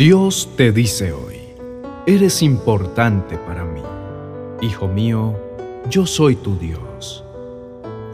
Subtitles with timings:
[0.00, 1.36] Dios te dice hoy,
[2.06, 3.82] eres importante para mí.
[4.62, 5.38] Hijo mío,
[5.90, 7.22] yo soy tu Dios.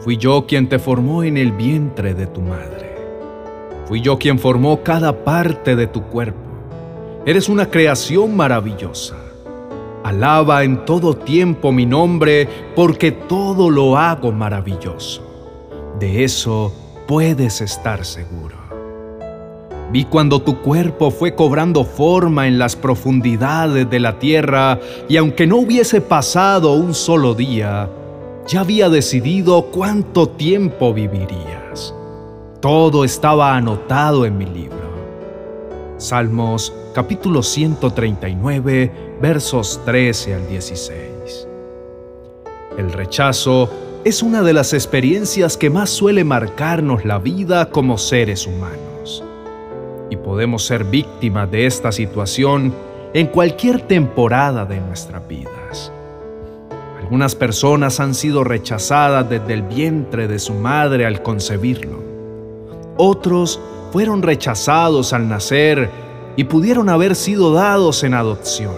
[0.01, 2.93] Fui yo quien te formó en el vientre de tu madre.
[3.85, 6.41] Fui yo quien formó cada parte de tu cuerpo.
[7.25, 9.15] Eres una creación maravillosa.
[10.03, 15.23] Alaba en todo tiempo mi nombre porque todo lo hago maravilloso.
[15.97, 16.73] De eso
[17.07, 18.56] puedes estar seguro.
[19.89, 25.47] Vi cuando tu cuerpo fue cobrando forma en las profundidades de la tierra y aunque
[25.47, 27.89] no hubiese pasado un solo día,
[28.47, 31.93] ya había decidido cuánto tiempo vivirías.
[32.59, 34.77] Todo estaba anotado en mi libro.
[35.97, 41.47] Salmos capítulo 139 versos 13 al 16.
[42.77, 43.69] El rechazo
[44.03, 48.96] es una de las experiencias que más suele marcarnos la vida como seres humanos
[50.09, 52.73] y podemos ser víctimas de esta situación
[53.13, 55.91] en cualquier temporada de nuestras vidas.
[56.99, 62.03] Algunas personas han sido rechazadas desde el vientre de su madre al concebirlo.
[62.97, 63.59] Otros
[63.91, 65.89] fueron rechazados al nacer
[66.35, 68.75] y pudieron haber sido dados en adopción.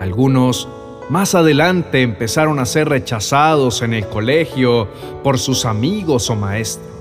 [0.00, 0.68] Algunos
[1.10, 4.88] más adelante empezaron a ser rechazados en el colegio
[5.22, 6.97] por sus amigos o maestros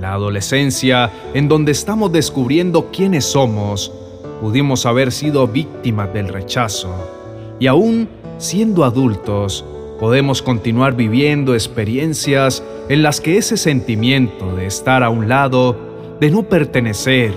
[0.00, 3.92] la adolescencia, en donde estamos descubriendo quiénes somos,
[4.40, 6.90] pudimos haber sido víctimas del rechazo.
[7.58, 9.64] Y aún siendo adultos,
[10.00, 15.76] podemos continuar viviendo experiencias en las que ese sentimiento de estar a un lado,
[16.20, 17.34] de no pertenecer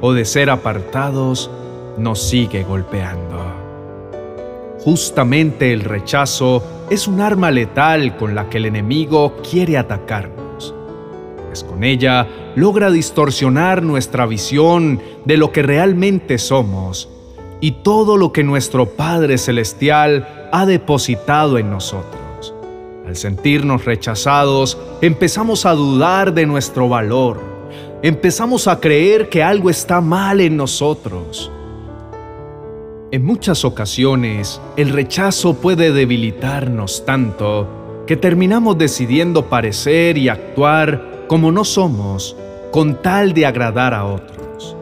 [0.00, 1.50] o de ser apartados,
[1.98, 3.42] nos sigue golpeando.
[4.80, 10.43] Justamente el rechazo es un arma letal con la que el enemigo quiere atacarnos
[11.62, 17.08] con ella logra distorsionar nuestra visión de lo que realmente somos
[17.60, 22.54] y todo lo que nuestro Padre Celestial ha depositado en nosotros.
[23.06, 27.40] Al sentirnos rechazados, empezamos a dudar de nuestro valor,
[28.02, 31.50] empezamos a creer que algo está mal en nosotros.
[33.10, 37.68] En muchas ocasiones, el rechazo puede debilitarnos tanto
[38.06, 42.36] que terminamos decidiendo parecer y actuar como no somos
[42.70, 44.76] con tal de agradar a otros.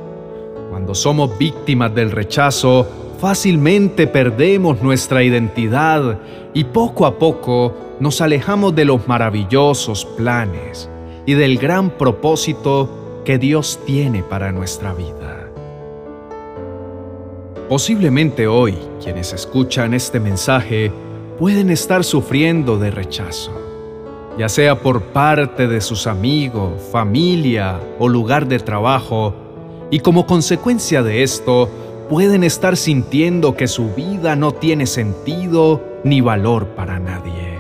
[0.70, 2.86] Cuando somos víctimas del rechazo,
[3.18, 6.18] fácilmente perdemos nuestra identidad
[6.54, 10.88] y poco a poco nos alejamos de los maravillosos planes
[11.26, 15.48] y del gran propósito que Dios tiene para nuestra vida.
[17.68, 20.90] Posiblemente hoy quienes escuchan este mensaje
[21.38, 23.71] pueden estar sufriendo de rechazo
[24.38, 29.34] ya sea por parte de sus amigos, familia o lugar de trabajo,
[29.90, 31.68] y como consecuencia de esto,
[32.08, 37.58] pueden estar sintiendo que su vida no tiene sentido ni valor para nadie.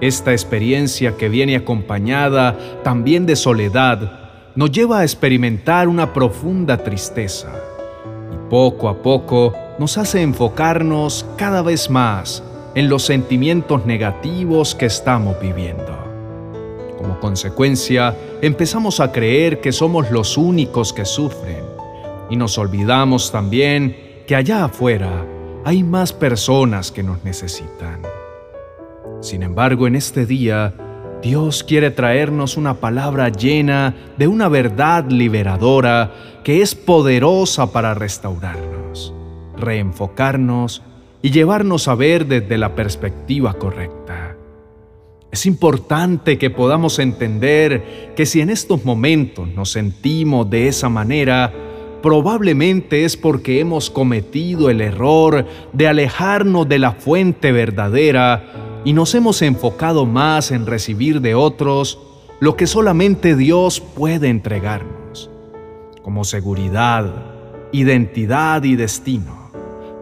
[0.00, 4.20] Esta experiencia que viene acompañada también de soledad
[4.54, 7.48] nos lleva a experimentar una profunda tristeza
[8.32, 12.42] y poco a poco nos hace enfocarnos cada vez más
[12.74, 15.96] en los sentimientos negativos que estamos viviendo.
[16.96, 21.64] Como consecuencia, empezamos a creer que somos los únicos que sufren
[22.28, 25.24] y nos olvidamos también que allá afuera
[25.64, 28.02] hay más personas que nos necesitan.
[29.20, 30.74] Sin embargo, en este día,
[31.22, 36.12] Dios quiere traernos una palabra llena de una verdad liberadora
[36.44, 39.12] que es poderosa para restaurarnos,
[39.58, 40.82] reenfocarnos
[41.22, 44.36] y llevarnos a ver desde la perspectiva correcta.
[45.30, 51.52] Es importante que podamos entender que si en estos momentos nos sentimos de esa manera,
[52.02, 59.14] probablemente es porque hemos cometido el error de alejarnos de la fuente verdadera y nos
[59.14, 61.98] hemos enfocado más en recibir de otros
[62.40, 65.30] lo que solamente Dios puede entregarnos,
[66.02, 67.12] como seguridad,
[67.70, 69.39] identidad y destino.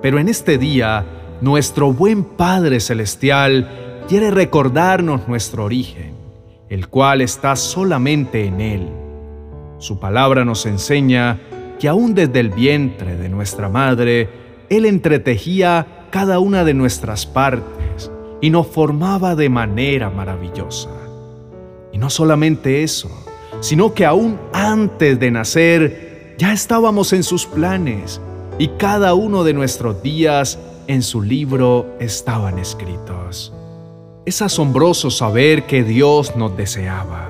[0.01, 1.05] Pero en este día,
[1.41, 6.15] nuestro buen Padre Celestial quiere recordarnos nuestro origen,
[6.69, 8.89] el cual está solamente en Él.
[9.79, 11.41] Su palabra nos enseña
[11.79, 14.29] que aún desde el vientre de nuestra madre,
[14.69, 18.11] Él entretejía cada una de nuestras partes
[18.41, 20.91] y nos formaba de manera maravillosa.
[21.93, 23.11] Y no solamente eso,
[23.61, 28.21] sino que aún antes de nacer ya estábamos en sus planes
[28.59, 30.59] y cada uno de nuestros días
[30.89, 33.53] en su libro estaban escritos.
[34.27, 37.29] Es asombroso saber que Dios nos deseaba.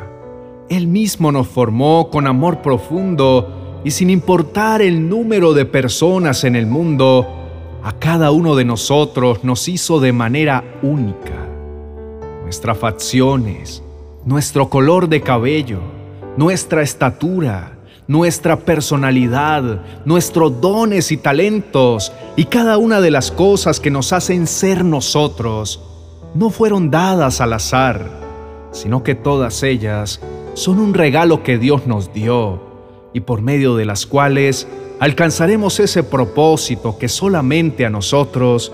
[0.69, 6.57] Él mismo nos formó con amor profundo y sin importar el número de personas en
[6.57, 7.27] el mundo,
[7.83, 11.47] a cada uno de nosotros nos hizo de manera única.
[12.43, 13.83] Nuestras facciones,
[14.25, 15.81] nuestro color de cabello,
[16.37, 17.78] nuestra estatura,
[18.09, 24.47] nuestra personalidad, nuestros dones y talentos y cada una de las cosas que nos hacen
[24.47, 25.83] ser nosotros
[26.35, 28.09] no fueron dadas al azar,
[28.73, 30.21] sino que todas ellas
[30.55, 32.61] son un regalo que Dios nos dio
[33.13, 34.67] y por medio de las cuales
[35.01, 38.73] alcanzaremos ese propósito que solamente a nosotros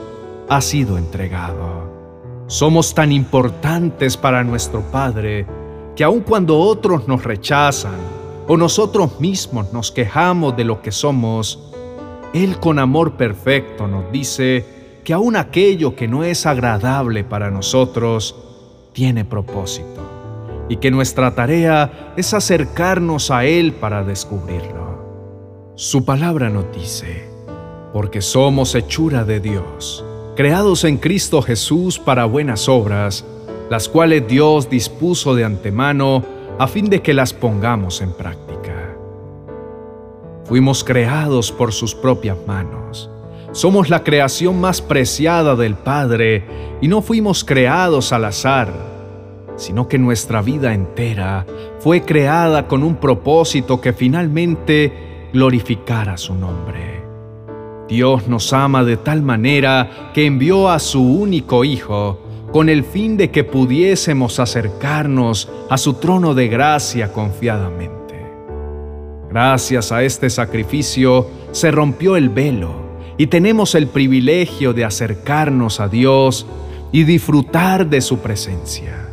[0.49, 1.93] ha sido entregado.
[2.47, 5.45] Somos tan importantes para nuestro Padre
[5.97, 8.14] que aun cuando otros nos rechazan,
[8.47, 11.59] o nosotros mismos nos quejamos de lo que somos,
[12.35, 14.65] Él con amor perfecto nos dice
[15.05, 18.35] que aun aquello que no es agradable para nosotros
[18.93, 20.03] tiene propósito
[20.69, 25.73] y que nuestra tarea es acercarnos a Él para descubrirlo.
[25.75, 27.29] Su palabra nos dice,
[27.93, 30.05] porque somos hechura de Dios,
[30.37, 33.25] creados en Cristo Jesús para buenas obras,
[33.71, 36.25] las cuales Dios dispuso de antemano
[36.59, 38.97] a fin de que las pongamos en práctica.
[40.45, 43.11] Fuimos creados por sus propias manos.
[43.53, 46.45] Somos la creación más preciada del Padre
[46.81, 48.69] y no fuimos creados al azar,
[49.57, 51.47] sino que nuestra vida entera
[51.79, 57.05] fue creada con un propósito que finalmente glorificara su nombre.
[57.89, 62.19] Dios nos ama de tal manera que envió a su único Hijo
[62.55, 68.15] con el fin de que pudiésemos acercarnos a su trono de gracia confiadamente.
[69.29, 72.77] Gracias a este sacrificio se rompió el velo
[73.19, 76.47] y tenemos el privilegio de acercarnos a Dios
[76.93, 79.09] y disfrutar de su presencia.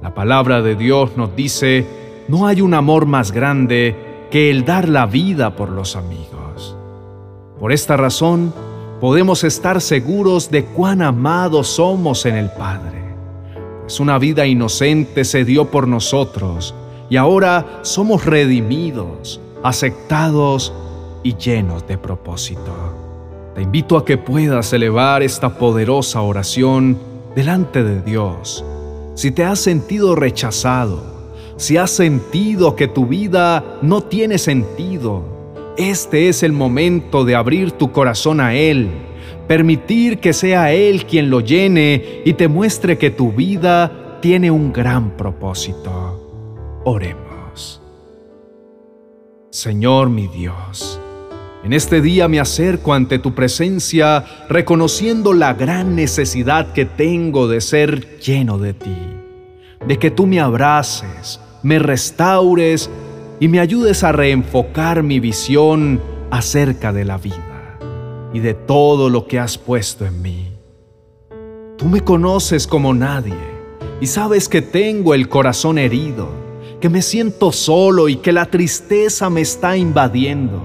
[0.00, 1.84] La palabra de Dios nos dice,
[2.28, 3.96] no hay un amor más grande
[4.30, 6.76] que el dar la vida por los amigos.
[7.58, 8.54] Por esta razón,
[9.02, 13.02] podemos estar seguros de cuán amados somos en el Padre.
[13.80, 16.72] Pues una vida inocente se dio por nosotros
[17.10, 20.72] y ahora somos redimidos, aceptados
[21.24, 22.72] y llenos de propósito.
[23.56, 26.96] Te invito a que puedas elevar esta poderosa oración
[27.34, 28.64] delante de Dios.
[29.16, 31.02] Si te has sentido rechazado,
[31.56, 35.41] si has sentido que tu vida no tiene sentido,
[35.76, 38.90] este es el momento de abrir tu corazón a Él,
[39.48, 44.72] permitir que sea Él quien lo llene y te muestre que tu vida tiene un
[44.72, 46.80] gran propósito.
[46.84, 47.80] Oremos.
[49.50, 50.98] Señor mi Dios,
[51.64, 57.60] en este día me acerco ante tu presencia reconociendo la gran necesidad que tengo de
[57.60, 58.96] ser lleno de ti,
[59.86, 62.90] de que tú me abraces, me restaures
[63.42, 66.00] y me ayudes a reenfocar mi visión
[66.30, 67.76] acerca de la vida
[68.32, 70.52] y de todo lo que has puesto en mí.
[71.76, 73.34] Tú me conoces como nadie
[74.00, 76.28] y sabes que tengo el corazón herido,
[76.80, 80.62] que me siento solo y que la tristeza me está invadiendo.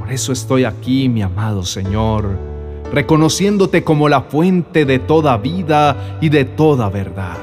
[0.00, 2.28] Por eso estoy aquí, mi amado Señor,
[2.92, 7.38] reconociéndote como la fuente de toda vida y de toda verdad,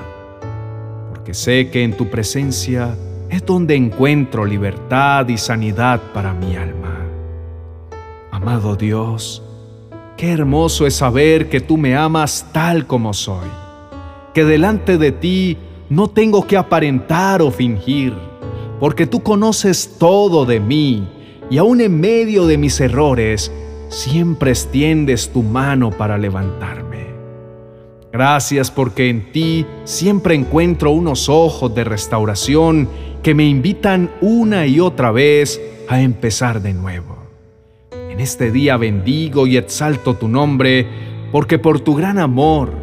[1.07, 2.97] porque sé que en tu presencia
[3.33, 6.99] es donde encuentro libertad y sanidad para mi alma.
[8.29, 9.41] Amado Dios,
[10.17, 13.49] qué hermoso es saber que tú me amas tal como soy,
[14.35, 15.57] que delante de ti
[15.89, 18.13] no tengo que aparentar o fingir,
[18.79, 21.07] porque tú conoces todo de mí
[21.49, 23.51] y aún en medio de mis errores,
[23.89, 26.93] siempre extiendes tu mano para levantarme.
[28.11, 32.87] Gracias porque en ti siempre encuentro unos ojos de restauración
[33.23, 37.17] que me invitan una y otra vez a empezar de nuevo.
[38.09, 40.85] En este día bendigo y exalto tu nombre,
[41.31, 42.73] porque por tu gran amor,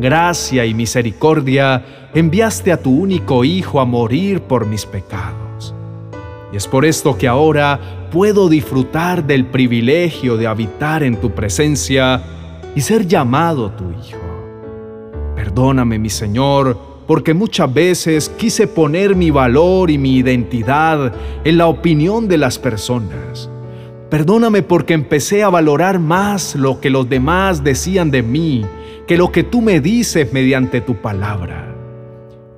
[0.00, 5.72] gracia y misericordia enviaste a tu único Hijo a morir por mis pecados.
[6.52, 12.20] Y es por esto que ahora puedo disfrutar del privilegio de habitar en tu presencia
[12.74, 14.18] y ser llamado tu Hijo.
[15.36, 21.12] Perdóname, mi Señor, porque muchas veces quise poner mi valor y mi identidad
[21.44, 23.50] en la opinión de las personas.
[24.10, 28.64] Perdóname porque empecé a valorar más lo que los demás decían de mí
[29.06, 31.74] que lo que tú me dices mediante tu palabra.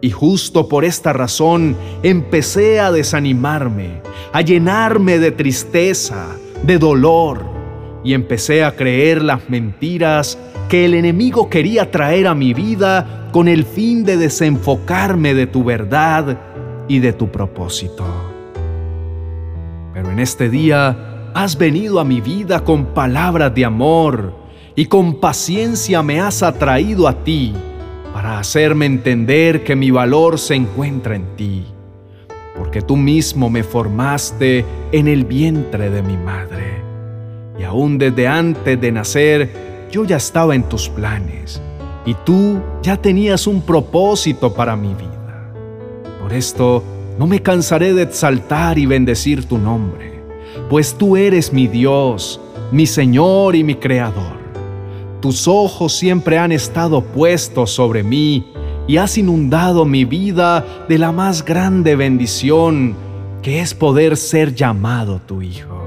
[0.00, 6.26] Y justo por esta razón empecé a desanimarme, a llenarme de tristeza,
[6.62, 7.56] de dolor,
[8.04, 13.48] y empecé a creer las mentiras que el enemigo quería traer a mi vida con
[13.48, 16.38] el fin de desenfocarme de tu verdad
[16.88, 18.04] y de tu propósito.
[19.92, 24.34] Pero en este día has venido a mi vida con palabras de amor
[24.74, 27.52] y con paciencia me has atraído a ti
[28.12, 31.66] para hacerme entender que mi valor se encuentra en ti,
[32.56, 36.82] porque tú mismo me formaste en el vientre de mi madre.
[37.58, 41.60] Y aún desde antes de nacer, yo ya estaba en tus planes,
[42.04, 45.52] y tú ya tenías un propósito para mi vida.
[46.20, 46.82] Por esto,
[47.18, 50.22] no me cansaré de exaltar y bendecir tu nombre,
[50.68, 52.40] pues tú eres mi Dios,
[52.70, 54.36] mi Señor y mi Creador.
[55.20, 58.52] Tus ojos siempre han estado puestos sobre mí
[58.86, 62.94] y has inundado mi vida de la más grande bendición
[63.42, 65.85] que es poder ser llamado tu Hijo.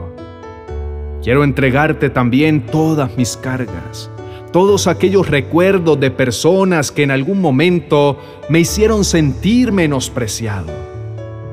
[1.21, 4.09] Quiero entregarte también todas mis cargas,
[4.53, 10.71] todos aquellos recuerdos de personas que en algún momento me hicieron sentir menospreciado,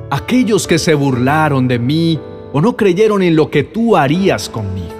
[0.09, 2.21] aquellos que se burlaron de mí
[2.53, 4.95] o no creyeron en lo que tú harías conmigo.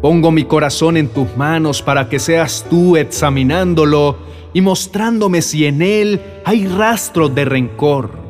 [0.00, 4.16] Pongo mi corazón en tus manos para que seas tú examinándolo
[4.52, 8.25] y mostrándome si en él hay rastros de rencor.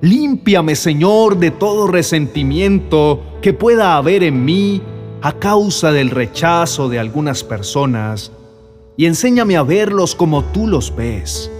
[0.00, 4.82] Límpiame, Señor, de todo resentimiento que pueda haber en mí
[5.22, 8.32] a causa del rechazo de algunas personas
[8.96, 11.50] y enséñame a verlos como tú los ves.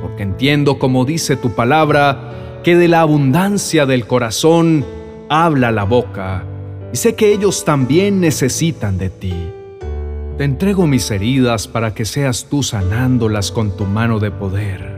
[0.00, 4.84] Porque entiendo, como dice tu palabra, que de la abundancia del corazón
[5.28, 6.44] habla la boca
[6.92, 9.34] y sé que ellos también necesitan de ti.
[10.38, 14.91] Te entrego mis heridas para que seas tú sanándolas con tu mano de poder.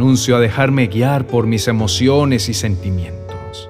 [0.00, 3.68] Renuncio a dejarme guiar por mis emociones y sentimientos.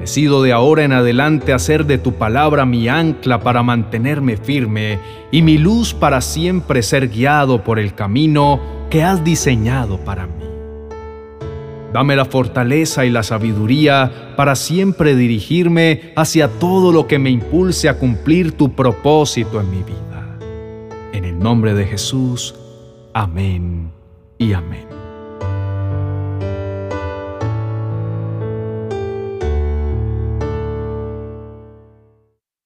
[0.00, 4.98] Decido de ahora en adelante hacer de tu palabra mi ancla para mantenerme firme
[5.30, 10.32] y mi luz para siempre ser guiado por el camino que has diseñado para mí.
[11.92, 17.88] Dame la fortaleza y la sabiduría para siempre dirigirme hacia todo lo que me impulse
[17.88, 20.38] a cumplir tu propósito en mi vida.
[21.12, 22.52] En el nombre de Jesús,
[23.14, 23.92] amén
[24.38, 25.01] y amén.